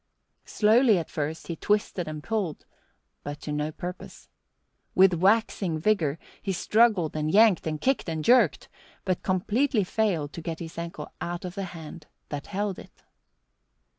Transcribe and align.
Slowly 0.47 0.97
at 0.97 1.11
first 1.11 1.45
he 1.45 1.55
twisted 1.55 2.07
and 2.07 2.23
pulled, 2.23 2.65
but 3.21 3.39
to 3.41 3.51
no 3.51 3.71
purpose. 3.71 4.29
With 4.95 5.13
waxing 5.13 5.77
vigour 5.77 6.17
he 6.41 6.51
struggled 6.53 7.15
and 7.15 7.29
yanked 7.31 7.67
and 7.67 7.79
kicked 7.79 8.09
and 8.09 8.25
jerked, 8.25 8.67
but 9.05 9.21
completely 9.21 9.83
failed 9.83 10.33
to 10.33 10.41
get 10.41 10.57
his 10.57 10.79
ankle 10.79 11.13
out 11.21 11.45
of 11.45 11.53
the 11.53 11.65
hand 11.77 12.07
that 12.29 12.47
held 12.47 12.79
it. 12.79 13.03